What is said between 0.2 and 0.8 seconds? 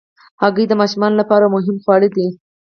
هګۍ د